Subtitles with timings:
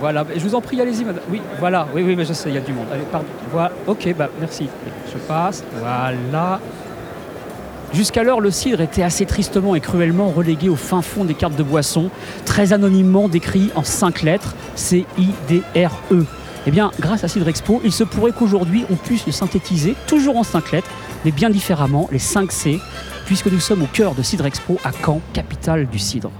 [0.00, 1.22] Voilà, je vous en prie, allez-y, madame.
[1.30, 2.86] Oui, voilà, oui, oui, mais je sais, il y a du monde.
[2.90, 3.26] Allez, pardon.
[3.52, 4.66] Voilà, ok, bah merci.
[5.12, 6.58] Je passe, voilà.
[7.92, 11.62] Jusqu'alors, le cidre était assez tristement et cruellement relégué au fin fond des cartes de
[11.62, 12.08] boisson,
[12.46, 16.24] très anonymement décrit en cinq lettres, C-I-D-R-E.
[16.66, 20.36] Eh bien, grâce à Cidre Expo, il se pourrait qu'aujourd'hui on puisse le synthétiser, toujours
[20.36, 20.90] en cinq lettres,
[21.24, 22.78] mais bien différemment, les 5 C,
[23.26, 26.30] puisque nous sommes au cœur de Cidre Expo à Caen, capitale du cidre.